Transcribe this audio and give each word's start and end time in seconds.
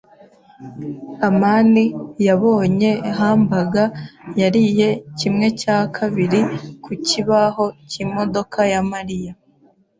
amani 1.27 1.83
yabonye 2.27 2.91
hamburger 3.17 3.89
yariye 4.41 4.89
kimwe 5.19 5.47
cya 5.61 5.77
kabiri 5.95 6.39
ku 6.83 6.91
kibaho 7.07 7.65
cyimodoka 7.89 8.59
ya 8.73 8.81
Mariya. 8.91 9.33